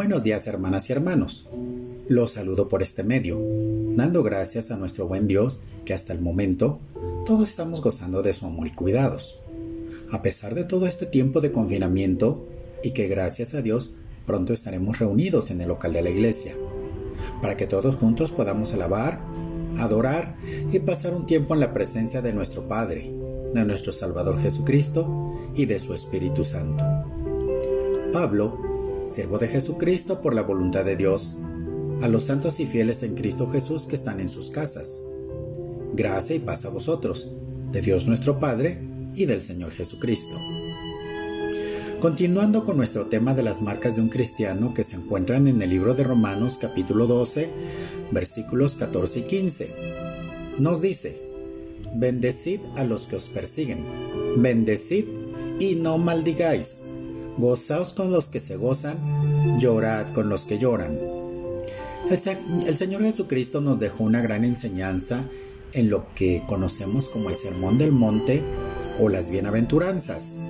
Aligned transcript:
Buenos 0.00 0.22
días 0.22 0.46
hermanas 0.46 0.88
y 0.88 0.94
hermanos. 0.94 1.46
Los 2.08 2.32
saludo 2.32 2.68
por 2.68 2.82
este 2.82 3.04
medio, 3.04 3.38
dando 3.96 4.22
gracias 4.22 4.70
a 4.70 4.78
nuestro 4.78 5.06
buen 5.06 5.28
Dios 5.28 5.60
que 5.84 5.92
hasta 5.92 6.14
el 6.14 6.22
momento 6.22 6.80
todos 7.26 7.50
estamos 7.50 7.82
gozando 7.82 8.22
de 8.22 8.32
su 8.32 8.46
amor 8.46 8.66
y 8.66 8.70
cuidados. 8.70 9.42
A 10.10 10.22
pesar 10.22 10.54
de 10.54 10.64
todo 10.64 10.86
este 10.86 11.04
tiempo 11.04 11.42
de 11.42 11.52
confinamiento 11.52 12.48
y 12.82 12.92
que 12.92 13.08
gracias 13.08 13.52
a 13.52 13.60
Dios 13.60 13.96
pronto 14.26 14.54
estaremos 14.54 14.98
reunidos 15.00 15.50
en 15.50 15.60
el 15.60 15.68
local 15.68 15.92
de 15.92 16.00
la 16.00 16.08
iglesia, 16.08 16.56
para 17.42 17.58
que 17.58 17.66
todos 17.66 17.96
juntos 17.96 18.32
podamos 18.32 18.72
alabar, 18.72 19.20
adorar 19.76 20.34
y 20.72 20.78
pasar 20.78 21.12
un 21.12 21.26
tiempo 21.26 21.52
en 21.52 21.60
la 21.60 21.74
presencia 21.74 22.22
de 22.22 22.32
nuestro 22.32 22.66
Padre, 22.68 23.12
de 23.52 23.64
nuestro 23.66 23.92
Salvador 23.92 24.40
Jesucristo 24.40 25.36
y 25.54 25.66
de 25.66 25.78
su 25.78 25.92
Espíritu 25.92 26.42
Santo. 26.42 26.86
Pablo, 28.14 28.69
siervo 29.10 29.38
de 29.38 29.48
Jesucristo 29.48 30.22
por 30.22 30.34
la 30.34 30.42
voluntad 30.42 30.84
de 30.84 30.96
Dios, 30.96 31.36
a 32.00 32.08
los 32.08 32.24
santos 32.24 32.60
y 32.60 32.66
fieles 32.66 33.02
en 33.02 33.14
Cristo 33.14 33.50
Jesús 33.50 33.86
que 33.86 33.96
están 33.96 34.20
en 34.20 34.28
sus 34.28 34.50
casas. 34.50 35.02
Gracia 35.94 36.36
y 36.36 36.38
paz 36.38 36.64
a 36.64 36.70
vosotros, 36.70 37.32
de 37.72 37.82
Dios 37.82 38.06
nuestro 38.06 38.40
Padre 38.40 38.80
y 39.14 39.26
del 39.26 39.42
Señor 39.42 39.72
Jesucristo. 39.72 40.38
Continuando 42.00 42.64
con 42.64 42.78
nuestro 42.78 43.06
tema 43.06 43.34
de 43.34 43.42
las 43.42 43.60
marcas 43.60 43.96
de 43.96 44.02
un 44.02 44.08
cristiano 44.08 44.72
que 44.72 44.84
se 44.84 44.96
encuentran 44.96 45.48
en 45.48 45.60
el 45.60 45.68
libro 45.68 45.94
de 45.94 46.04
Romanos 46.04 46.56
capítulo 46.58 47.06
12, 47.06 47.50
versículos 48.12 48.76
14 48.76 49.18
y 49.18 49.22
15, 49.22 49.74
nos 50.58 50.80
dice, 50.80 51.20
Bendecid 51.94 52.60
a 52.76 52.84
los 52.84 53.06
que 53.06 53.16
os 53.16 53.28
persiguen, 53.28 53.84
bendecid 54.38 55.04
y 55.58 55.74
no 55.74 55.98
maldigáis, 55.98 56.84
gozaos 57.40 57.92
con 57.92 58.12
los 58.12 58.28
que 58.28 58.40
se 58.40 58.56
gozan, 58.56 59.58
llorad 59.58 60.08
con 60.12 60.28
los 60.28 60.46
que 60.46 60.58
lloran 60.58 61.20
el, 62.08 62.76
Señor 62.76 63.02
Jesucristo 63.02 63.60
nos 63.60 63.78
dejó 63.78 64.04
una 64.04 64.20
gran 64.20 64.44
enseñanza 64.44 65.24
en 65.72 65.90
lo 65.90 66.06
que 66.14 66.42
conocemos 66.48 67.08
como 67.08 67.30
el 67.30 67.36
Sermón 67.36 67.78
del 67.78 67.92
Monte 67.92 68.42
o 68.98 69.08
las 69.08 69.30
Bienaventuranzas. 69.30 70.40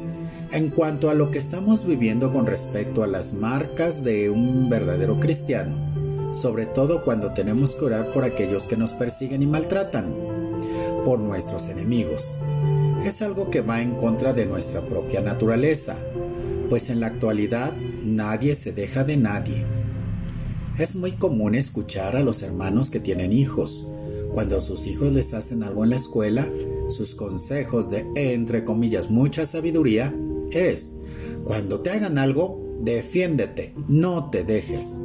En 0.53 0.71
cuanto 0.71 1.11
a 1.11 1.15
lo 1.15 1.31
que 1.31 1.39
estamos 1.39 1.85
viviendo 1.85 2.33
con 2.33 2.47
respecto 2.47 3.03
a 3.03 3.07
las 3.07 3.35
marcas 3.35 4.03
de 4.03 4.31
un 4.31 4.69
verdadero 4.71 5.21
cristiano, 5.21 6.33
sobre 6.33 6.67
todo 6.67 7.05
cuando 7.05 7.35
tenemos 7.35 7.77
que 7.77 7.85
orar 7.85 8.13
por 8.13 8.25
aquellos 8.25 8.67
que 8.67 8.77
nos 8.77 8.93
persiguen 8.93 9.43
y 9.43 9.47
maltratan, 9.47 10.15
por 11.05 11.19
nuestros 11.21 11.69
enemigos. 11.69 12.39
Es 13.05 13.23
algo 13.23 13.51
que 13.51 13.61
va 13.61 13.81
en 13.83 13.95
contra 13.95 14.33
de 14.33 14.47
nuestra 14.47 14.81
propia 14.87 15.21
naturaleza, 15.21 15.97
pues 16.71 16.89
en 16.89 17.01
la 17.01 17.09
actualidad 17.09 17.77
nadie 18.03 18.55
se 18.55 18.73
deja 18.73 19.05
de 19.05 19.19
nadie 19.19 19.67
es 20.83 20.97
muy 20.97 21.13
común 21.13 21.55
escuchar 21.55 22.17
a 22.17 22.23
los 22.23 22.41
hermanos 22.43 22.91
que 22.91 23.01
tienen 23.01 23.35
hijos. 23.35 23.87
Cuando 24.33 24.63
sus 24.63 24.87
hijos 24.87 25.13
les 25.13 25.35
hacen 25.35 25.63
algo 25.63 25.85
en 25.85 25.91
la 25.91 25.97
escuela, 25.97 26.47
sus 26.89 27.15
consejos 27.15 27.91
de, 27.91 28.07
entre 28.15 28.65
comillas, 28.65 29.11
mucha 29.11 29.45
sabiduría 29.45 30.15
es, 30.53 30.95
cuando 31.45 31.81
te 31.81 31.91
hagan 31.91 32.17
algo, 32.17 32.67
defiéndete, 32.81 33.75
no 33.89 34.31
te 34.31 34.43
dejes. 34.43 35.01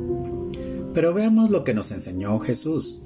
Pero 0.94 1.14
veamos 1.14 1.52
lo 1.52 1.66
que 1.66 1.74
nos 1.74 1.92
enseñó 1.92 2.40
Jesús. 2.40 3.02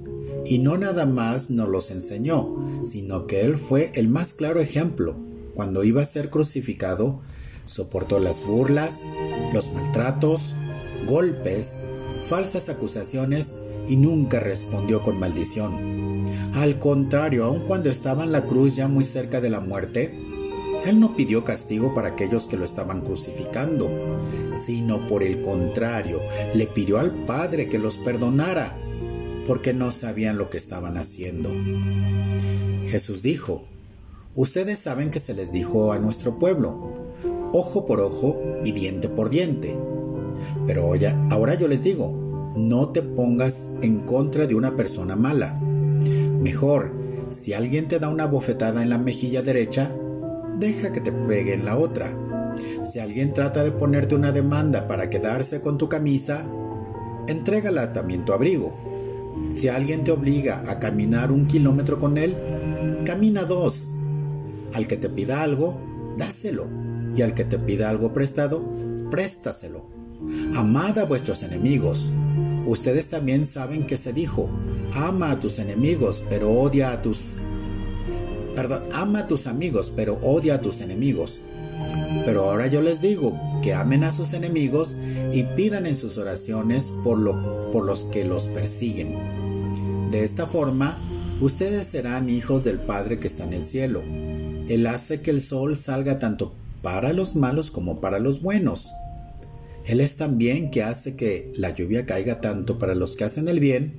Y 0.45 0.59
no 0.59 0.77
nada 0.77 1.07
más 1.07 1.49
nos 1.49 1.69
los 1.69 1.89
enseñó, 1.89 2.83
sino 2.83 3.25
que 3.25 3.41
Él 3.41 3.57
fue 3.57 3.91
el 3.95 4.09
más 4.09 4.35
claro 4.35 4.59
ejemplo. 4.59 5.15
Cuando 5.55 5.83
iba 5.83 6.03
a 6.03 6.05
ser 6.05 6.29
crucificado, 6.29 7.21
soportó 7.69 8.19
las 8.19 8.43
burlas, 8.43 9.05
los 9.53 9.71
maltratos, 9.71 10.55
golpes, 11.05 11.77
falsas 12.27 12.67
acusaciones 12.67 13.57
y 13.87 13.95
nunca 13.95 14.39
respondió 14.39 15.03
con 15.03 15.19
maldición. 15.19 16.25
Al 16.55 16.79
contrario, 16.79 17.45
aun 17.45 17.59
cuando 17.59 17.91
estaba 17.91 18.23
en 18.23 18.31
la 18.31 18.45
cruz 18.45 18.75
ya 18.75 18.87
muy 18.87 19.03
cerca 19.03 19.39
de 19.39 19.51
la 19.51 19.59
muerte, 19.59 20.19
él 20.85 20.99
no 20.99 21.15
pidió 21.15 21.43
castigo 21.43 21.93
para 21.93 22.09
aquellos 22.09 22.47
que 22.47 22.57
lo 22.57 22.65
estaban 22.65 23.01
crucificando, 23.01 23.89
sino 24.55 25.05
por 25.07 25.21
el 25.21 25.41
contrario, 25.41 26.21
le 26.55 26.65
pidió 26.65 26.97
al 26.97 27.11
Padre 27.25 27.69
que 27.69 27.77
los 27.77 27.99
perdonara, 27.99 28.77
porque 29.45 29.73
no 29.73 29.91
sabían 29.91 30.39
lo 30.39 30.49
que 30.49 30.57
estaban 30.57 30.97
haciendo. 30.97 31.51
Jesús 32.87 33.21
dijo, 33.21 33.67
Ustedes 34.35 34.79
saben 34.79 35.11
que 35.11 35.19
se 35.19 35.33
les 35.33 35.51
dijo 35.51 35.91
a 35.91 35.99
nuestro 35.99 36.39
pueblo, 36.39 36.93
ojo 37.53 37.85
por 37.85 37.99
ojo 38.01 38.39
y 38.63 38.71
diente 38.71 39.09
por 39.09 39.29
diente. 39.29 39.77
Pero 40.65 40.91
ahora 41.29 41.55
yo 41.55 41.67
les 41.67 41.83
digo, 41.83 42.51
no 42.55 42.89
te 42.89 43.01
pongas 43.01 43.71
en 43.81 43.99
contra 43.99 44.47
de 44.47 44.55
una 44.55 44.71
persona 44.71 45.15
mala. 45.15 45.59
Mejor, 46.39 46.93
si 47.31 47.53
alguien 47.53 47.87
te 47.87 47.99
da 47.99 48.09
una 48.09 48.25
bofetada 48.25 48.81
en 48.81 48.89
la 48.89 48.97
mejilla 48.97 49.41
derecha, 49.41 49.95
deja 50.57 50.91
que 50.91 51.01
te 51.01 51.11
pegue 51.11 51.53
en 51.53 51.65
la 51.65 51.77
otra. 51.77 52.17
Si 52.83 52.99
alguien 52.99 53.33
trata 53.33 53.63
de 53.63 53.71
ponerte 53.71 54.15
una 54.15 54.31
demanda 54.31 54.87
para 54.87 55.09
quedarse 55.09 55.61
con 55.61 55.77
tu 55.77 55.87
camisa, 55.89 56.49
entrégala 57.27 57.93
también 57.93 58.25
tu 58.25 58.33
abrigo. 58.33 58.75
Si 59.53 59.67
alguien 59.67 60.03
te 60.03 60.11
obliga 60.11 60.63
a 60.67 60.79
caminar 60.79 61.31
un 61.31 61.47
kilómetro 61.47 61.99
con 61.99 62.17
él, 62.17 62.35
camina 63.05 63.43
dos. 63.43 63.93
Al 64.73 64.87
que 64.87 64.97
te 64.97 65.09
pida 65.09 65.43
algo, 65.43 65.81
dáselo. 66.17 66.88
Y 67.15 67.21
al 67.21 67.33
que 67.33 67.45
te 67.45 67.59
pida 67.59 67.89
algo 67.89 68.13
prestado, 68.13 68.67
préstaselo. 69.09 69.89
Amad 70.55 70.99
a 70.99 71.05
vuestros 71.05 71.43
enemigos. 71.43 72.11
Ustedes 72.65 73.09
también 73.09 73.45
saben 73.45 73.87
que 73.87 73.97
se 73.97 74.13
dijo, 74.13 74.49
ama 74.93 75.31
a 75.31 75.39
tus 75.39 75.59
enemigos, 75.59 76.23
pero 76.29 76.51
odia 76.51 76.91
a 76.91 77.01
tus... 77.01 77.37
Perdón, 78.55 78.83
ama 78.93 79.19
a 79.19 79.27
tus 79.27 79.47
amigos, 79.47 79.91
pero 79.95 80.19
odia 80.21 80.55
a 80.55 80.61
tus 80.61 80.81
enemigos. 80.81 81.41
Pero 82.25 82.49
ahora 82.49 82.67
yo 82.67 82.81
les 82.81 83.01
digo 83.01 83.39
que 83.61 83.73
amen 83.73 84.03
a 84.03 84.11
sus 84.11 84.33
enemigos 84.33 84.97
y 85.33 85.43
pidan 85.43 85.85
en 85.85 85.95
sus 85.95 86.17
oraciones 86.17 86.91
por, 87.03 87.17
lo, 87.17 87.71
por 87.71 87.85
los 87.85 88.05
que 88.05 88.25
los 88.25 88.47
persiguen. 88.47 89.15
De 90.11 90.23
esta 90.23 90.45
forma, 90.45 90.97
ustedes 91.41 91.87
serán 91.87 92.29
hijos 92.29 92.63
del 92.63 92.79
Padre 92.79 93.19
que 93.19 93.27
está 93.27 93.45
en 93.45 93.53
el 93.53 93.63
cielo. 93.63 94.03
Él 94.67 94.85
hace 94.87 95.21
que 95.21 95.31
el 95.31 95.41
sol 95.41 95.77
salga 95.77 96.17
tanto 96.17 96.53
para 96.81 97.13
los 97.13 97.35
malos 97.35 97.71
como 97.71 98.01
para 98.01 98.19
los 98.19 98.41
buenos 98.41 98.91
él 99.89 100.01
es 100.01 100.17
también 100.17 100.69
que 100.69 100.83
hace 100.83 101.15
que 101.15 101.51
la 101.55 101.73
lluvia 101.73 102.05
caiga 102.05 102.41
tanto 102.41 102.77
para 102.77 102.93
los 102.93 103.15
que 103.15 103.23
hacen 103.23 103.47
el 103.47 103.59
bien 103.59 103.95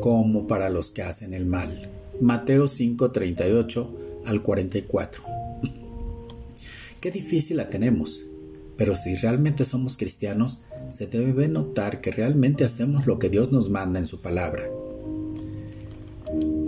como 0.00 0.48
para 0.48 0.68
los 0.68 0.90
que 0.90 1.02
hacen 1.02 1.32
el 1.32 1.46
mal. 1.46 1.88
Mateo 2.20 2.66
5, 2.66 3.12
38 3.12 3.98
al 4.26 4.42
44. 4.42 5.22
Qué 7.00 7.12
difícil 7.12 7.58
la 7.58 7.68
tenemos, 7.68 8.24
pero 8.76 8.96
si 8.96 9.14
realmente 9.14 9.64
somos 9.64 9.96
cristianos, 9.96 10.64
se 10.88 11.06
debe 11.06 11.46
notar 11.46 12.00
que 12.00 12.10
realmente 12.10 12.64
hacemos 12.64 13.06
lo 13.06 13.20
que 13.20 13.30
Dios 13.30 13.52
nos 13.52 13.70
manda 13.70 14.00
en 14.00 14.06
su 14.06 14.20
palabra. 14.20 14.64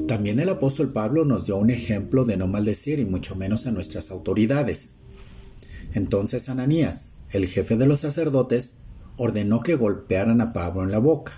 También 0.06 0.38
el 0.38 0.48
apóstol 0.48 0.92
Pablo 0.92 1.24
nos 1.24 1.46
dio 1.46 1.56
un 1.56 1.70
ejemplo 1.70 2.24
de 2.24 2.36
no 2.36 2.46
maldecir 2.46 3.00
y 3.00 3.04
mucho 3.04 3.34
menos 3.34 3.66
a 3.66 3.72
nuestras 3.72 4.12
autoridades. 4.12 4.99
Entonces 5.92 6.48
Ananías, 6.48 7.14
el 7.30 7.46
jefe 7.46 7.76
de 7.76 7.86
los 7.86 8.00
sacerdotes, 8.00 8.78
ordenó 9.16 9.60
que 9.60 9.74
golpearan 9.74 10.40
a 10.40 10.52
Pablo 10.52 10.82
en 10.82 10.90
la 10.90 10.98
boca. 10.98 11.32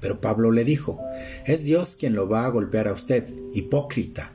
Pero 0.00 0.20
Pablo 0.20 0.52
le 0.52 0.64
dijo, 0.64 1.00
es 1.46 1.64
Dios 1.64 1.96
quien 1.98 2.14
lo 2.14 2.28
va 2.28 2.44
a 2.44 2.50
golpear 2.50 2.88
a 2.88 2.92
usted, 2.92 3.24
hipócrita. 3.54 4.32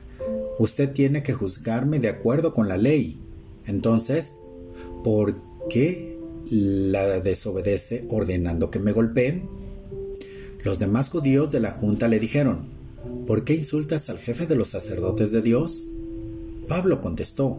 Usted 0.58 0.92
tiene 0.92 1.22
que 1.22 1.32
juzgarme 1.32 1.98
de 1.98 2.08
acuerdo 2.08 2.52
con 2.52 2.68
la 2.68 2.76
ley. 2.76 3.18
Entonces, 3.66 4.36
¿por 5.04 5.36
qué 5.70 6.18
la 6.50 7.20
desobedece 7.20 8.06
ordenando 8.10 8.70
que 8.70 8.80
me 8.80 8.92
golpeen? 8.92 9.48
Los 10.64 10.78
demás 10.78 11.08
judíos 11.08 11.50
de 11.52 11.60
la 11.60 11.70
junta 11.70 12.08
le 12.08 12.20
dijeron, 12.20 12.66
¿por 13.26 13.44
qué 13.44 13.54
insultas 13.54 14.10
al 14.10 14.18
jefe 14.18 14.46
de 14.46 14.56
los 14.56 14.68
sacerdotes 14.68 15.32
de 15.32 15.42
Dios? 15.42 15.88
Pablo 16.68 17.00
contestó, 17.00 17.58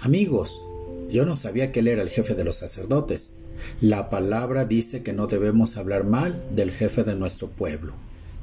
Amigos, 0.00 0.62
yo 1.10 1.24
no 1.24 1.36
sabía 1.36 1.72
que 1.72 1.80
él 1.80 1.88
era 1.88 2.02
el 2.02 2.10
jefe 2.10 2.34
de 2.34 2.44
los 2.44 2.56
sacerdotes. 2.56 3.32
La 3.80 4.08
palabra 4.08 4.64
dice 4.64 5.02
que 5.02 5.12
no 5.12 5.26
debemos 5.26 5.76
hablar 5.76 6.04
mal 6.04 6.42
del 6.54 6.70
jefe 6.70 7.04
de 7.04 7.14
nuestro 7.14 7.48
pueblo. 7.48 7.94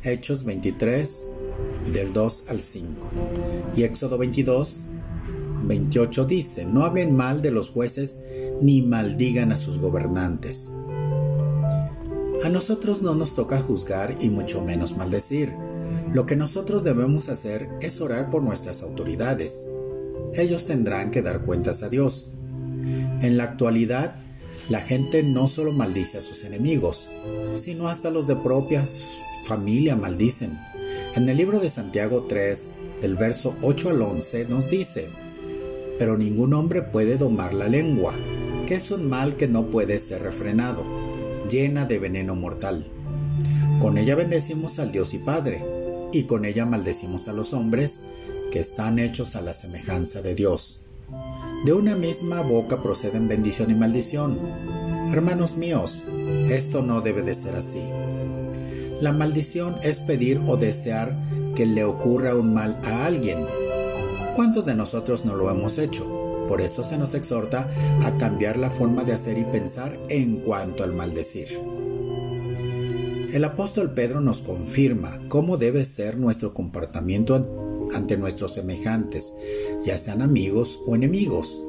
Hechos 0.03 0.43
23, 0.43 1.25
del 1.93 2.13
2 2.13 2.45
al 2.49 2.61
5. 2.61 3.11
Y 3.75 3.83
Éxodo 3.83 4.17
22, 4.17 4.85
28 5.65 6.25
dice, 6.25 6.65
no 6.65 6.83
hablen 6.83 7.15
mal 7.15 7.41
de 7.41 7.51
los 7.51 7.69
jueces 7.69 8.19
ni 8.61 8.81
maldigan 8.81 9.51
a 9.51 9.57
sus 9.57 9.77
gobernantes. 9.77 10.75
A 12.43 12.49
nosotros 12.49 13.01
no 13.01 13.15
nos 13.15 13.35
toca 13.35 13.59
juzgar 13.59 14.15
y 14.19 14.29
mucho 14.29 14.61
menos 14.61 14.97
maldecir. 14.97 15.53
Lo 16.13 16.25
que 16.25 16.35
nosotros 16.35 16.83
debemos 16.83 17.29
hacer 17.29 17.69
es 17.81 17.99
orar 18.01 18.29
por 18.29 18.43
nuestras 18.43 18.83
autoridades. 18.83 19.67
Ellos 20.35 20.65
tendrán 20.65 21.11
que 21.11 21.21
dar 21.21 21.41
cuentas 21.41 21.81
a 21.81 21.89
Dios. 21.89 22.31
En 23.25 23.37
la 23.37 23.45
actualidad, 23.45 24.13
La 24.69 24.81
gente 24.81 25.23
no 25.23 25.47
solo 25.47 25.71
maldice 25.71 26.19
a 26.19 26.21
sus 26.21 26.43
enemigos, 26.43 27.09
sino 27.55 27.87
hasta 27.87 28.11
los 28.11 28.27
de 28.27 28.35
propias 28.35 29.01
familia 29.45 29.95
maldicen. 29.95 30.59
En 31.15 31.27
el 31.27 31.37
libro 31.37 31.59
de 31.59 31.71
Santiago 31.71 32.23
3, 32.23 32.69
del 33.01 33.15
verso 33.15 33.55
8 33.63 33.89
al 33.89 34.01
11, 34.01 34.45
nos 34.45 34.69
dice, 34.69 35.09
pero 35.97 36.17
ningún 36.17 36.53
hombre 36.53 36.83
puede 36.83 37.17
domar 37.17 37.55
la 37.55 37.67
lengua, 37.67 38.13
que 38.67 38.75
es 38.75 38.91
un 38.91 39.07
mal 39.07 39.37
que 39.37 39.47
no 39.47 39.71
puede 39.71 39.99
ser 39.99 40.21
refrenado, 40.21 40.83
llena 41.49 41.85
de 41.85 41.97
veneno 41.97 42.35
mortal. 42.35 42.85
Con 43.79 43.97
ella 43.97 44.15
bendecimos 44.15 44.77
al 44.77 44.91
Dios 44.91 45.15
y 45.15 45.19
Padre, 45.19 45.63
y 46.11 46.23
con 46.23 46.45
ella 46.45 46.65
maldecimos 46.65 47.27
a 47.27 47.33
los 47.33 47.53
hombres 47.53 48.01
que 48.51 48.59
están 48.59 48.99
hechos 48.99 49.35
a 49.35 49.41
la 49.41 49.55
semejanza 49.55 50.21
de 50.21 50.35
Dios. 50.35 50.84
De 51.65 51.73
una 51.73 51.95
misma 51.95 52.41
boca 52.41 52.83
proceden 52.83 53.27
bendición 53.27 53.71
y 53.71 53.73
maldición. 53.73 54.37
Hermanos 55.11 55.57
míos, 55.57 56.03
esto 56.47 56.83
no 56.83 57.01
debe 57.01 57.23
de 57.23 57.33
ser 57.33 57.55
así. 57.55 57.81
La 59.01 59.11
maldición 59.11 59.77
es 59.81 59.99
pedir 59.99 60.43
o 60.45 60.57
desear 60.57 61.17
que 61.55 61.65
le 61.65 61.83
ocurra 61.83 62.35
un 62.35 62.53
mal 62.53 62.79
a 62.83 63.07
alguien. 63.07 63.47
¿Cuántos 64.35 64.67
de 64.67 64.75
nosotros 64.75 65.25
no 65.25 65.35
lo 65.35 65.49
hemos 65.49 65.79
hecho? 65.79 66.05
Por 66.47 66.61
eso 66.61 66.83
se 66.83 66.99
nos 66.99 67.15
exhorta 67.15 67.67
a 68.03 68.15
cambiar 68.19 68.57
la 68.57 68.69
forma 68.69 69.03
de 69.03 69.13
hacer 69.13 69.39
y 69.39 69.45
pensar 69.45 69.99
en 70.09 70.41
cuanto 70.41 70.83
al 70.83 70.93
maldecir. 70.93 71.47
El 73.33 73.43
apóstol 73.43 73.95
Pedro 73.95 74.21
nos 74.21 74.43
confirma 74.43 75.19
cómo 75.29 75.57
debe 75.57 75.83
ser 75.85 76.19
nuestro 76.19 76.53
comportamiento 76.53 77.64
ante 77.93 78.17
nuestros 78.17 78.53
semejantes, 78.53 79.33
ya 79.83 79.97
sean 79.97 80.21
amigos 80.21 80.79
o 80.85 80.95
enemigos, 80.95 81.63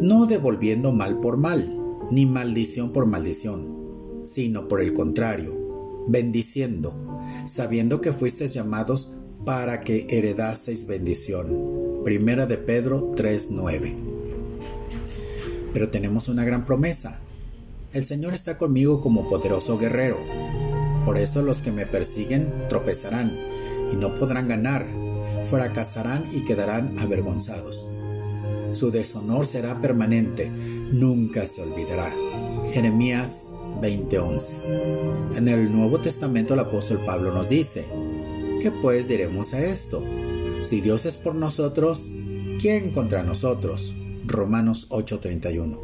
no 0.00 0.26
devolviendo 0.26 0.92
mal 0.92 1.20
por 1.20 1.36
mal, 1.36 1.78
ni 2.10 2.26
maldición 2.26 2.92
por 2.92 3.06
maldición, 3.06 4.20
sino 4.24 4.68
por 4.68 4.80
el 4.80 4.94
contrario, 4.94 6.04
bendiciendo, 6.08 6.94
sabiendo 7.46 8.00
que 8.00 8.12
fuisteis 8.12 8.54
llamados 8.54 9.12
para 9.44 9.80
que 9.80 10.06
heredaseis 10.10 10.86
bendición. 10.86 12.02
Primera 12.04 12.46
de 12.46 12.58
Pedro 12.58 13.12
3:9. 13.14 13.94
Pero 15.72 15.88
tenemos 15.88 16.28
una 16.28 16.44
gran 16.44 16.66
promesa. 16.66 17.20
El 17.92 18.04
Señor 18.04 18.34
está 18.34 18.58
conmigo 18.58 19.00
como 19.00 19.28
poderoso 19.28 19.78
guerrero. 19.78 20.18
Por 21.04 21.18
eso 21.18 21.42
los 21.42 21.62
que 21.62 21.72
me 21.72 21.86
persiguen 21.86 22.52
tropezarán 22.68 23.36
y 23.92 23.96
no 23.96 24.14
podrán 24.16 24.48
ganar, 24.48 24.86
fracasarán 25.48 26.24
y 26.32 26.44
quedarán 26.44 26.98
avergonzados. 26.98 27.88
Su 28.72 28.90
deshonor 28.90 29.46
será 29.46 29.80
permanente, 29.80 30.50
nunca 30.50 31.46
se 31.46 31.62
olvidará. 31.62 32.12
Jeremías 32.68 33.52
20:11. 33.80 34.56
En 35.36 35.48
el 35.48 35.72
Nuevo 35.72 36.00
Testamento 36.00 36.54
el 36.54 36.60
apóstol 36.60 37.00
Pablo 37.06 37.32
nos 37.32 37.48
dice, 37.48 37.86
¿qué 38.60 38.70
pues 38.70 39.08
diremos 39.08 39.54
a 39.54 39.64
esto? 39.64 40.02
Si 40.62 40.80
Dios 40.80 41.06
es 41.06 41.16
por 41.16 41.34
nosotros, 41.34 42.10
¿quién 42.58 42.90
contra 42.90 43.22
nosotros? 43.22 43.94
Romanos 44.26 44.88
8:31. 44.90 45.80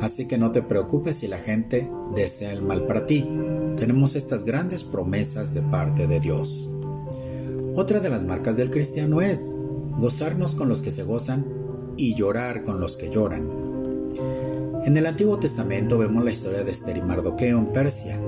Así 0.00 0.26
que 0.26 0.38
no 0.38 0.52
te 0.52 0.62
preocupes 0.62 1.18
si 1.18 1.28
la 1.28 1.38
gente 1.38 1.90
desea 2.14 2.52
el 2.52 2.62
mal 2.62 2.86
para 2.86 3.06
ti. 3.06 3.28
Tenemos 3.76 4.14
estas 4.14 4.44
grandes 4.44 4.84
promesas 4.84 5.54
de 5.54 5.62
parte 5.62 6.06
de 6.06 6.20
Dios. 6.20 6.70
Otra 7.80 8.00
de 8.00 8.10
las 8.10 8.24
marcas 8.24 8.58
del 8.58 8.70
cristiano 8.70 9.22
es 9.22 9.54
gozarnos 9.96 10.54
con 10.54 10.68
los 10.68 10.82
que 10.82 10.90
se 10.90 11.02
gozan 11.02 11.46
y 11.96 12.14
llorar 12.14 12.62
con 12.62 12.78
los 12.78 12.98
que 12.98 13.08
lloran. 13.08 13.48
En 14.84 14.98
el 14.98 15.06
Antiguo 15.06 15.38
Testamento 15.38 15.96
vemos 15.96 16.22
la 16.22 16.30
historia 16.30 16.62
de 16.62 16.72
Esther 16.72 16.98
y 16.98 17.00
Mardoqueo 17.00 17.58
en 17.58 17.72
Persia, 17.72 18.20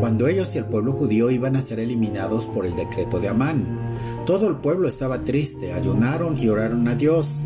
cuando 0.00 0.26
ellos 0.26 0.52
y 0.56 0.58
el 0.58 0.64
pueblo 0.64 0.90
judío 0.90 1.30
iban 1.30 1.54
a 1.54 1.62
ser 1.62 1.78
eliminados 1.78 2.46
por 2.46 2.66
el 2.66 2.74
decreto 2.74 3.20
de 3.20 3.28
Amán. 3.28 3.78
Todo 4.26 4.48
el 4.48 4.56
pueblo 4.56 4.88
estaba 4.88 5.22
triste, 5.22 5.72
ayunaron 5.72 6.36
y 6.36 6.48
oraron 6.48 6.88
a 6.88 6.96
Dios, 6.96 7.42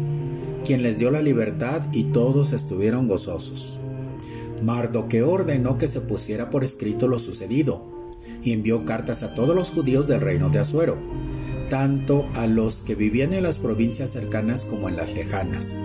quien 0.64 0.82
les 0.82 0.98
dio 0.98 1.10
la 1.10 1.20
libertad 1.20 1.82
y 1.92 2.04
todos 2.04 2.54
estuvieron 2.54 3.06
gozosos. 3.06 3.78
Mardoqueo 4.62 5.30
ordenó 5.30 5.76
que 5.76 5.88
se 5.88 6.00
pusiera 6.00 6.48
por 6.48 6.64
escrito 6.64 7.06
lo 7.06 7.18
sucedido 7.18 7.84
y 8.42 8.54
envió 8.54 8.86
cartas 8.86 9.22
a 9.22 9.34
todos 9.34 9.54
los 9.54 9.70
judíos 9.70 10.08
del 10.08 10.22
reino 10.22 10.48
de 10.48 10.60
Azuero, 10.60 10.96
tanto 11.70 12.28
a 12.34 12.46
los 12.46 12.82
que 12.82 12.94
vivían 12.94 13.32
en 13.32 13.44
las 13.44 13.56
provincias 13.56 14.10
cercanas 14.10 14.66
como 14.66 14.90
en 14.90 14.96
las 14.96 15.14
lejanas 15.14 15.78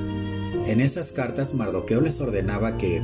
en 0.68 0.82
esas 0.82 1.12
cartas 1.12 1.54
Mardoqueo 1.54 2.02
les 2.02 2.20
ordenaba 2.20 2.78
que 2.78 3.00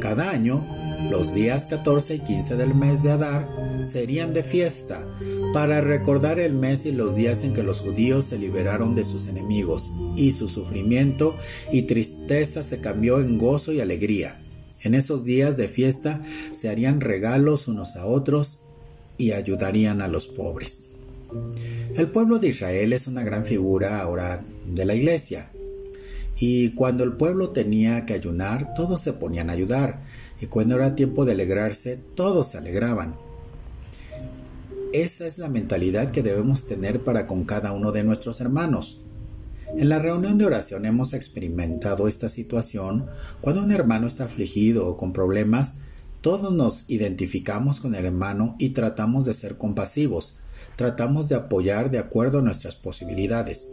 cada 0.00 0.30
año 0.30 0.66
los 1.10 1.32
días 1.32 1.66
14 1.66 2.16
y 2.16 2.18
15 2.20 2.56
del 2.56 2.74
mes 2.74 3.02
de 3.02 3.12
Adar 3.12 3.48
serían 3.82 4.34
de 4.34 4.42
fiesta 4.42 5.06
para 5.54 5.80
recordar 5.80 6.38
el 6.38 6.52
mes 6.52 6.84
y 6.84 6.92
los 6.92 7.16
días 7.16 7.44
en 7.44 7.54
que 7.54 7.62
los 7.62 7.80
judíos 7.80 8.26
se 8.26 8.38
liberaron 8.38 8.94
de 8.94 9.04
sus 9.04 9.26
enemigos 9.26 9.94
y 10.16 10.32
su 10.32 10.48
sufrimiento 10.48 11.34
y 11.72 11.82
tristeza 11.82 12.62
se 12.62 12.80
cambió 12.80 13.20
en 13.20 13.38
gozo 13.38 13.72
y 13.72 13.80
alegría. 13.80 14.42
En 14.82 14.94
esos 14.94 15.24
días 15.24 15.56
de 15.56 15.68
fiesta 15.68 16.22
se 16.52 16.68
harían 16.68 17.00
regalos 17.00 17.68
unos 17.68 17.96
a 17.96 18.04
otros 18.04 18.64
y 19.16 19.32
ayudarían 19.32 20.02
a 20.02 20.08
los 20.08 20.28
pobres. 20.28 20.97
El 21.96 22.08
pueblo 22.08 22.38
de 22.38 22.48
Israel 22.48 22.92
es 22.92 23.06
una 23.06 23.22
gran 23.22 23.44
figura 23.44 24.00
ahora 24.00 24.42
de 24.66 24.84
la 24.84 24.94
iglesia. 24.94 25.50
Y 26.38 26.70
cuando 26.70 27.04
el 27.04 27.14
pueblo 27.14 27.50
tenía 27.50 28.06
que 28.06 28.14
ayunar, 28.14 28.74
todos 28.74 29.00
se 29.00 29.12
ponían 29.12 29.50
a 29.50 29.54
ayudar. 29.54 30.00
Y 30.40 30.46
cuando 30.46 30.76
era 30.76 30.94
tiempo 30.94 31.24
de 31.24 31.32
alegrarse, 31.32 31.98
todos 32.14 32.48
se 32.48 32.58
alegraban. 32.58 33.14
Esa 34.92 35.26
es 35.26 35.38
la 35.38 35.48
mentalidad 35.48 36.12
que 36.12 36.22
debemos 36.22 36.66
tener 36.66 37.04
para 37.04 37.26
con 37.26 37.44
cada 37.44 37.72
uno 37.72 37.92
de 37.92 38.04
nuestros 38.04 38.40
hermanos. 38.40 39.02
En 39.76 39.90
la 39.90 39.98
reunión 39.98 40.38
de 40.38 40.46
oración 40.46 40.86
hemos 40.86 41.12
experimentado 41.12 42.08
esta 42.08 42.30
situación 42.30 43.06
cuando 43.42 43.62
un 43.62 43.70
hermano 43.70 44.06
está 44.06 44.24
afligido 44.24 44.86
o 44.88 44.96
con 44.96 45.12
problemas, 45.12 45.80
todos 46.22 46.52
nos 46.52 46.88
identificamos 46.88 47.80
con 47.80 47.94
el 47.94 48.06
hermano 48.06 48.56
y 48.58 48.70
tratamos 48.70 49.26
de 49.26 49.34
ser 49.34 49.58
compasivos, 49.58 50.36
tratamos 50.78 51.28
de 51.28 51.34
apoyar 51.34 51.90
de 51.90 51.98
acuerdo 51.98 52.38
a 52.38 52.42
nuestras 52.42 52.76
posibilidades. 52.76 53.68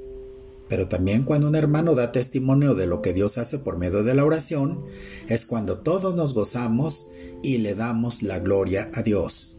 Pero 0.67 0.87
también 0.87 1.23
cuando 1.23 1.47
un 1.47 1.53
hermano 1.53 1.93
da 1.93 2.11
testimonio 2.11 2.73
de 2.73 2.87
lo 2.87 3.03
que 3.03 3.13
Dios 3.13 3.37
hace 3.37 3.59
por 3.59 3.77
medio 3.77 4.03
de 4.03 4.15
la 4.15 4.25
oración, 4.25 4.83
es 5.29 5.45
cuando 5.45 5.77
todos 5.81 6.15
nos 6.15 6.33
gozamos 6.33 7.05
y 7.43 7.59
le 7.59 7.75
damos 7.75 8.23
la 8.23 8.39
gloria 8.39 8.89
a 8.95 9.03
Dios. 9.03 9.57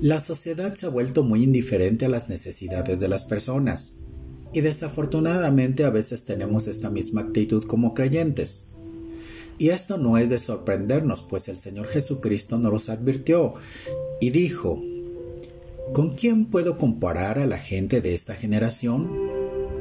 La 0.00 0.20
sociedad 0.20 0.76
se 0.76 0.86
ha 0.86 0.90
vuelto 0.90 1.24
muy 1.24 1.42
indiferente 1.42 2.06
a 2.06 2.08
las 2.08 2.28
necesidades 2.28 3.00
de 3.00 3.08
las 3.08 3.24
personas 3.24 3.96
y 4.52 4.60
desafortunadamente 4.60 5.84
a 5.84 5.90
veces 5.90 6.24
tenemos 6.24 6.68
esta 6.68 6.88
misma 6.88 7.22
actitud 7.22 7.64
como 7.64 7.94
creyentes. 7.94 8.68
Y 9.58 9.70
esto 9.70 9.98
no 9.98 10.18
es 10.18 10.30
de 10.30 10.38
sorprendernos, 10.38 11.22
pues 11.22 11.48
el 11.48 11.58
Señor 11.58 11.88
Jesucristo 11.88 12.58
nos 12.58 12.72
los 12.72 12.88
advirtió 12.88 13.54
y 14.20 14.30
dijo, 14.30 14.80
¿con 15.92 16.10
quién 16.10 16.46
puedo 16.46 16.78
comparar 16.78 17.38
a 17.38 17.46
la 17.46 17.58
gente 17.58 18.00
de 18.00 18.14
esta 18.14 18.34
generación? 18.34 19.10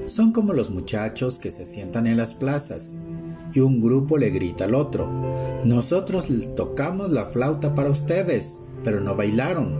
Son 0.07 0.31
como 0.31 0.53
los 0.53 0.71
muchachos 0.71 1.39
que 1.39 1.51
se 1.51 1.65
sientan 1.65 2.07
en 2.07 2.17
las 2.17 2.33
plazas 2.33 2.95
y 3.53 3.59
un 3.59 3.79
grupo 3.81 4.17
le 4.17 4.29
grita 4.29 4.65
al 4.65 4.75
otro, 4.75 5.11
nosotros 5.63 6.27
tocamos 6.55 7.11
la 7.11 7.25
flauta 7.25 7.75
para 7.75 7.89
ustedes, 7.89 8.59
pero 8.83 8.99
no 9.01 9.15
bailaron. 9.15 9.77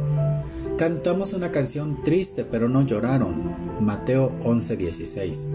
Cantamos 0.77 1.33
una 1.33 1.51
canción 1.51 2.03
triste, 2.03 2.45
pero 2.45 2.69
no 2.69 2.85
lloraron. 2.85 3.53
Mateo 3.81 4.35
11:16. 4.43 5.49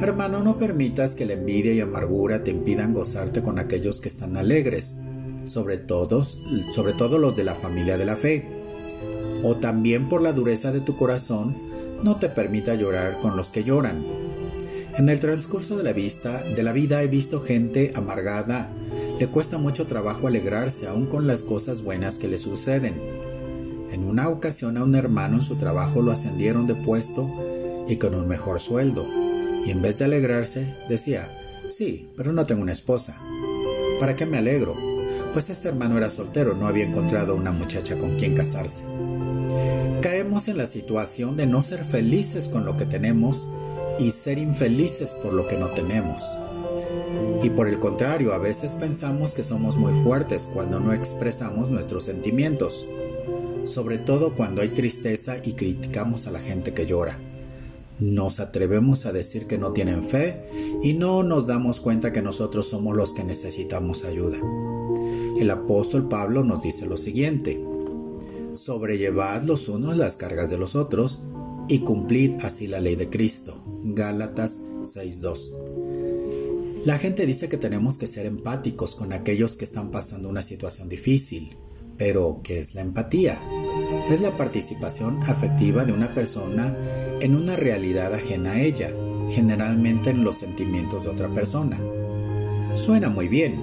Hermano, 0.00 0.42
no 0.42 0.58
permitas 0.58 1.14
que 1.14 1.26
la 1.26 1.34
envidia 1.34 1.72
y 1.72 1.80
amargura 1.80 2.42
te 2.42 2.50
impidan 2.50 2.92
gozarte 2.92 3.42
con 3.42 3.58
aquellos 3.58 4.00
que 4.00 4.08
están 4.08 4.36
alegres, 4.36 4.98
sobre 5.44 5.76
todos, 5.78 6.42
sobre 6.74 6.92
todo 6.92 7.18
los 7.18 7.36
de 7.36 7.44
la 7.44 7.54
familia 7.54 7.96
de 7.96 8.04
la 8.04 8.16
fe. 8.16 8.61
O 9.42 9.56
también 9.56 10.08
por 10.08 10.22
la 10.22 10.32
dureza 10.32 10.72
de 10.72 10.80
tu 10.80 10.96
corazón, 10.96 11.56
no 12.02 12.16
te 12.16 12.28
permita 12.28 12.74
llorar 12.74 13.20
con 13.20 13.36
los 13.36 13.50
que 13.50 13.64
lloran. 13.64 14.04
En 14.98 15.08
el 15.08 15.20
transcurso 15.20 15.76
de 15.78 15.84
la, 15.84 15.92
vista, 15.92 16.42
de 16.42 16.62
la 16.62 16.72
vida 16.72 17.02
he 17.02 17.06
visto 17.06 17.40
gente 17.40 17.92
amargada, 17.94 18.70
le 19.18 19.26
cuesta 19.26 19.56
mucho 19.56 19.86
trabajo 19.86 20.26
alegrarse 20.26 20.86
aún 20.86 21.06
con 21.06 21.26
las 21.26 21.42
cosas 21.42 21.82
buenas 21.82 22.18
que 22.18 22.28
le 22.28 22.36
suceden. 22.36 23.00
En 23.90 24.04
una 24.04 24.28
ocasión 24.28 24.76
a 24.76 24.84
un 24.84 24.94
hermano 24.94 25.36
en 25.36 25.42
su 25.42 25.56
trabajo 25.56 26.02
lo 26.02 26.12
ascendieron 26.12 26.66
de 26.66 26.74
puesto 26.74 27.30
y 27.88 27.96
con 27.96 28.14
un 28.14 28.28
mejor 28.28 28.60
sueldo, 28.60 29.06
y 29.64 29.70
en 29.70 29.80
vez 29.80 29.98
de 29.98 30.06
alegrarse 30.06 30.76
decía, 30.88 31.30
sí, 31.68 32.10
pero 32.16 32.32
no 32.32 32.44
tengo 32.46 32.62
una 32.62 32.72
esposa. 32.72 33.18
¿Para 33.98 34.16
qué 34.16 34.26
me 34.26 34.38
alegro? 34.38 34.91
Pues 35.32 35.48
este 35.48 35.68
hermano 35.68 35.96
era 35.96 36.10
soltero, 36.10 36.54
no 36.54 36.66
había 36.66 36.84
encontrado 36.84 37.34
una 37.34 37.52
muchacha 37.52 37.98
con 37.98 38.16
quien 38.16 38.34
casarse. 38.34 38.82
Caemos 40.02 40.48
en 40.48 40.58
la 40.58 40.66
situación 40.66 41.38
de 41.38 41.46
no 41.46 41.62
ser 41.62 41.86
felices 41.86 42.50
con 42.50 42.66
lo 42.66 42.76
que 42.76 42.84
tenemos 42.84 43.48
y 43.98 44.10
ser 44.10 44.36
infelices 44.36 45.14
por 45.14 45.32
lo 45.32 45.48
que 45.48 45.56
no 45.56 45.70
tenemos. 45.70 46.22
Y 47.42 47.48
por 47.48 47.66
el 47.66 47.80
contrario, 47.80 48.34
a 48.34 48.38
veces 48.38 48.74
pensamos 48.74 49.34
que 49.34 49.42
somos 49.42 49.76
muy 49.76 49.94
fuertes 50.02 50.46
cuando 50.52 50.80
no 50.80 50.92
expresamos 50.92 51.70
nuestros 51.70 52.04
sentimientos, 52.04 52.86
sobre 53.64 53.96
todo 53.96 54.34
cuando 54.34 54.60
hay 54.60 54.68
tristeza 54.68 55.36
y 55.42 55.54
criticamos 55.54 56.26
a 56.26 56.30
la 56.30 56.40
gente 56.40 56.74
que 56.74 56.84
llora. 56.84 57.18
Nos 58.00 58.38
atrevemos 58.38 59.06
a 59.06 59.12
decir 59.12 59.46
que 59.46 59.56
no 59.56 59.70
tienen 59.70 60.02
fe 60.02 60.44
y 60.82 60.92
no 60.92 61.22
nos 61.22 61.46
damos 61.46 61.80
cuenta 61.80 62.12
que 62.12 62.20
nosotros 62.20 62.68
somos 62.68 62.96
los 62.96 63.14
que 63.14 63.24
necesitamos 63.24 64.04
ayuda. 64.04 64.38
El 65.38 65.50
apóstol 65.50 66.08
Pablo 66.08 66.44
nos 66.44 66.62
dice 66.62 66.86
lo 66.86 66.96
siguiente, 66.96 67.62
sobrellevad 68.52 69.42
los 69.42 69.68
unos 69.68 69.96
las 69.96 70.16
cargas 70.16 70.50
de 70.50 70.58
los 70.58 70.76
otros 70.76 71.22
y 71.68 71.80
cumplid 71.80 72.42
así 72.42 72.66
la 72.66 72.80
ley 72.80 72.96
de 72.96 73.08
Cristo. 73.08 73.62
Gálatas 73.84 74.60
6.2. 74.82 76.84
La 76.84 76.98
gente 76.98 77.26
dice 77.26 77.48
que 77.48 77.56
tenemos 77.56 77.96
que 77.96 78.08
ser 78.08 78.26
empáticos 78.26 78.96
con 78.96 79.12
aquellos 79.12 79.56
que 79.56 79.64
están 79.64 79.90
pasando 79.90 80.28
una 80.28 80.42
situación 80.42 80.88
difícil, 80.88 81.56
pero 81.96 82.40
¿qué 82.42 82.58
es 82.58 82.74
la 82.74 82.80
empatía? 82.80 83.40
Es 84.10 84.20
la 84.20 84.36
participación 84.36 85.22
afectiva 85.22 85.84
de 85.84 85.92
una 85.92 86.12
persona 86.12 86.76
en 87.20 87.36
una 87.36 87.54
realidad 87.54 88.12
ajena 88.12 88.52
a 88.52 88.62
ella, 88.62 88.92
generalmente 89.30 90.10
en 90.10 90.24
los 90.24 90.36
sentimientos 90.36 91.04
de 91.04 91.10
otra 91.10 91.32
persona. 91.32 91.78
Suena 92.74 93.10
muy 93.10 93.28
bien, 93.28 93.60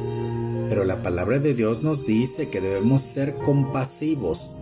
pero 0.70 0.86
la 0.86 1.02
palabra 1.02 1.40
de 1.40 1.56
Dios 1.56 1.82
nos 1.82 2.06
dice 2.06 2.50
que 2.50 2.62
debemos 2.62 3.02
ser 3.02 3.36
compasivos 3.36 4.56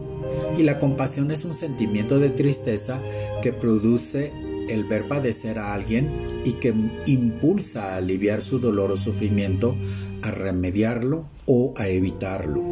y 0.57 0.63
la 0.63 0.79
compasión 0.79 1.31
es 1.31 1.43
un 1.43 1.53
sentimiento 1.53 2.17
de 2.17 2.29
tristeza 2.29 3.01
que 3.41 3.51
produce 3.51 4.31
el 4.69 4.85
ver 4.85 5.07
padecer 5.07 5.59
a 5.59 5.73
alguien 5.73 6.09
y 6.45 6.53
que 6.53 6.73
impulsa 7.05 7.93
a 7.93 7.97
aliviar 7.97 8.41
su 8.41 8.59
dolor 8.59 8.91
o 8.91 8.97
sufrimiento, 8.97 9.75
a 10.21 10.31
remediarlo 10.31 11.29
o 11.45 11.73
a 11.77 11.87
evitarlo. 11.89 12.63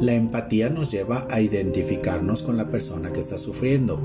La 0.00 0.14
empatía 0.14 0.68
nos 0.68 0.90
lleva 0.90 1.26
a 1.30 1.40
identificarnos 1.40 2.42
con 2.42 2.56
la 2.56 2.70
persona 2.70 3.12
que 3.12 3.20
está 3.20 3.38
sufriendo, 3.38 4.00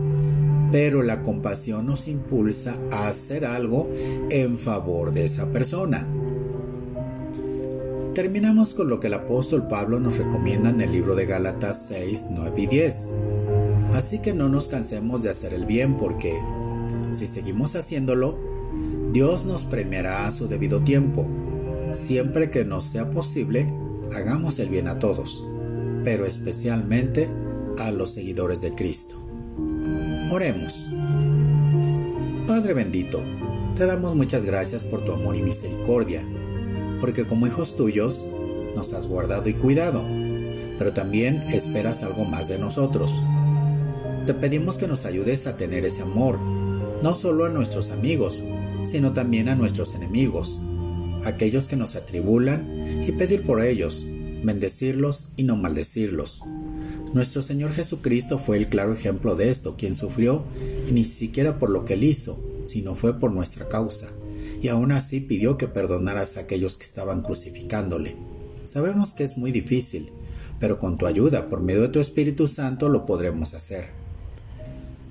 pero 0.72 1.04
la 1.04 1.24
compasión 1.24 1.88
nos 1.88 2.08
impulsa 2.08 2.78
a 2.92 3.08
hacer 3.08 3.46
algo 3.46 3.90
en 4.30 4.58
favor 4.58 5.14
de 5.14 5.25
esa 5.25 5.52
persona. 5.52 6.08
Terminamos 8.16 8.74
con 8.74 8.88
lo 8.88 9.02
que 9.02 9.08
el 9.08 9.14
apóstol 9.14 9.68
Pablo 9.68 10.00
nos 10.00 10.18
recomienda 10.18 10.70
en 10.70 10.80
el 10.80 10.94
libro 10.94 11.16
de 11.16 11.26
Gálatas 11.26 11.88
6, 11.90 12.28
9 12.30 12.62
y 12.62 12.68
10. 12.68 13.10
Así 13.94 14.20
que 14.20 14.34
no 14.34 14.48
nos 14.48 14.70
cansemos 14.70 15.22
de 15.22 15.30
hacer 15.30 15.54
el 15.54 15.66
bien 15.66 15.98
porque, 15.98 16.34
si 17.12 17.28
seguimos 17.28 17.76
haciéndolo, 17.76 18.40
Dios 19.12 19.44
nos 19.44 19.66
premiará 19.66 20.26
a 20.26 20.32
su 20.32 20.48
debido 20.48 20.80
tiempo. 20.82 21.28
Siempre 21.92 22.50
que 22.52 22.64
nos 22.64 22.86
sea 22.86 23.10
posible, 23.10 23.74
hagamos 24.16 24.60
el 24.60 24.70
bien 24.70 24.88
a 24.88 24.98
todos, 24.98 25.46
pero 26.06 26.26
especialmente 26.26 27.28
a 27.80 27.92
los 27.92 28.12
seguidores 28.12 28.62
de 28.62 28.74
Cristo. 28.76 29.16
Oremos. 30.32 30.88
Padre 32.48 32.74
bendito, 32.76 33.22
te 33.76 33.86
damos 33.86 34.16
muchas 34.16 34.46
gracias 34.46 34.86
por 34.86 35.04
tu 35.04 35.12
amor 35.12 35.36
y 35.36 35.42
misericordia 35.42 36.26
porque 37.06 37.28
como 37.28 37.46
hijos 37.46 37.76
tuyos 37.76 38.26
nos 38.76 38.94
has 38.94 39.06
guardado 39.06 39.48
y 39.48 39.54
cuidado, 39.54 40.04
pero 40.80 40.92
también 40.92 41.44
esperas 41.54 42.02
algo 42.02 42.26
más 42.26 42.48
de 42.48 42.58
nosotros. 42.58 43.22
Te 44.26 44.34
pedimos 44.34 44.80
que 44.80 44.88
nos 44.88 45.06
ayudes 45.06 45.46
a 45.46 45.56
tener 45.56 45.86
ese 45.86 46.02
amor, 46.02 46.40
no 47.04 47.14
solo 47.14 47.46
a 47.46 47.50
nuestros 47.50 47.92
amigos, 47.92 48.42
sino 48.86 49.14
también 49.14 49.50
a 49.50 49.56
nuestros 49.56 49.94
enemigos, 49.94 50.64
aquellos 51.26 51.68
que 51.68 51.76
nos 51.76 51.96
atribulan, 51.96 53.04
y 53.08 53.12
pedir 53.12 53.44
por 53.44 53.64
ellos, 53.64 54.08
bendecirlos 54.44 55.28
y 55.38 55.44
no 55.44 55.58
maldecirlos. 55.58 56.42
Nuestro 57.14 57.44
Señor 57.44 57.72
Jesucristo 57.72 58.40
fue 58.40 58.58
el 58.58 58.68
claro 58.68 58.94
ejemplo 58.94 59.36
de 59.36 59.52
esto, 59.52 59.76
quien 59.78 59.94
sufrió, 59.94 60.44
ni 60.90 61.04
siquiera 61.04 61.60
por 61.60 61.70
lo 61.70 61.86
que 61.86 61.94
él 61.94 62.04
hizo, 62.04 62.44
sino 62.66 62.96
fue 62.96 63.20
por 63.20 63.32
nuestra 63.32 63.70
causa 63.70 64.10
y 64.62 64.68
aún 64.68 64.92
así 64.92 65.20
pidió 65.20 65.58
que 65.58 65.68
perdonaras 65.68 66.38
a 66.38 66.42
aquellos 66.42 66.78
que 66.78 66.84
estaban 66.84 67.22
crucificándole. 67.22 68.16
Sabemos 68.64 69.14
que 69.14 69.24
es 69.24 69.38
muy 69.38 69.52
difícil, 69.52 70.10
pero 70.60 70.80
con 70.80 70.98
tu 70.98 71.06
ayuda, 71.06 71.50
por 71.50 71.62
medio 71.62 71.82
de 71.82 71.90
tu 71.90 72.00
Espíritu 72.00 72.48
Santo, 72.48 72.90
lo 72.90 73.06
podremos 73.06 73.54
hacer. 73.54 73.90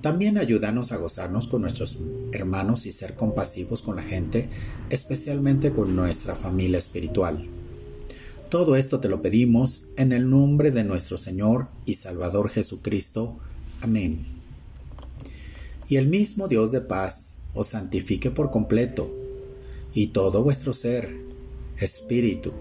También 0.01 0.37
ayúdanos 0.37 0.91
a 0.91 0.97
gozarnos 0.97 1.47
con 1.47 1.61
nuestros 1.61 1.97
hermanos 2.31 2.85
y 2.85 2.91
ser 2.91 3.15
compasivos 3.15 3.81
con 3.81 3.95
la 3.95 4.03
gente, 4.03 4.49
especialmente 4.89 5.71
con 5.71 5.95
nuestra 5.95 6.35
familia 6.35 6.77
espiritual. 6.77 7.47
Todo 8.49 8.75
esto 8.75 8.99
te 8.99 9.09
lo 9.09 9.21
pedimos 9.23 9.85
en 9.97 10.11
el 10.11 10.29
nombre 10.29 10.69
de 10.69 10.83
nuestro 10.83 11.17
Señor 11.17 11.69
y 11.85 11.95
Salvador 11.95 12.49
Jesucristo. 12.49 13.39
Amén. 13.81 14.25
Y 15.89 15.95
el 15.97 16.07
mismo 16.07 16.47
Dios 16.47 16.71
de 16.71 16.81
paz 16.81 17.35
os 17.55 17.67
santifique 17.67 18.29
por 18.29 18.51
completo 18.51 19.24
y 19.95 20.07
todo 20.07 20.43
vuestro 20.43 20.73
ser, 20.73 21.15
espíritu, 21.79 22.51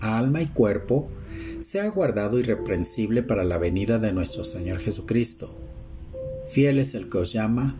alma 0.00 0.42
y 0.42 0.48
cuerpo, 0.48 1.08
sea 1.60 1.88
guardado 1.88 2.38
irreprensible 2.38 3.22
para 3.22 3.44
la 3.44 3.58
venida 3.58 3.98
de 3.98 4.12
nuestro 4.12 4.44
Señor 4.44 4.78
Jesucristo. 4.80 5.54
Fiel 6.48 6.80
es 6.80 6.94
el 6.94 7.08
que 7.08 7.18
os 7.18 7.32
llama, 7.32 7.78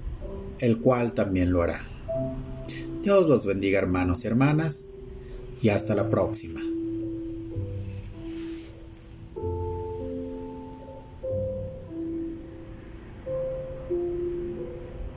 el 0.60 0.78
cual 0.78 1.12
también 1.12 1.52
lo 1.52 1.62
hará. 1.62 1.80
Dios 3.02 3.28
los 3.28 3.44
bendiga 3.46 3.80
hermanos 3.80 4.24
y 4.24 4.28
hermanas, 4.28 4.86
y 5.60 5.70
hasta 5.70 5.94
la 5.94 6.08
próxima. 6.08 6.69